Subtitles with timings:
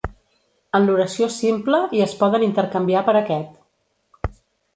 [0.77, 4.41] En l'oració simple i es poden intercanviar per aquest.